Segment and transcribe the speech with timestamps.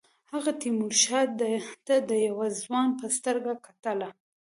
[0.33, 1.25] هغه تیمورشاه
[1.87, 3.99] ته د یوه ځوان په سترګه کتل.